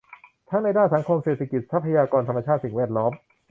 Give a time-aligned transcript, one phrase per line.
[0.49, 3.11] ทั้งในด้านสังคมเศรษฐกิจ ทรัพยากรธรรมชาติ สิ่งแวดล้อม